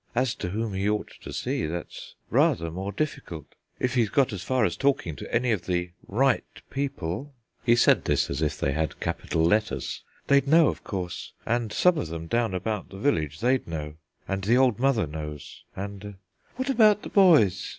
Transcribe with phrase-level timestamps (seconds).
[0.15, 3.45] As to whom he ought to see, that's rather more difficult.
[3.79, 8.05] If he's got as far as talking to any of the Right People (he said
[8.05, 12.25] this as if they had capital letters), they'd know, of course; and some of them
[12.25, 13.93] down about the village, they'd know;
[14.27, 16.15] and the Old Mother knows, and"
[16.55, 17.69] "What about the boys?"